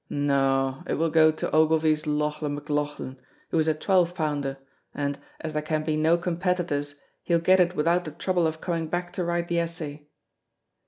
[0.09, 3.17] No, it will go to Ogilvy's Lauchlan McLauchlan,
[3.51, 4.57] who is a twelve pounder,
[4.95, 8.87] and, as there can be no competitors, he'll get it without the trouble of coming
[8.87, 10.07] back to write the essay."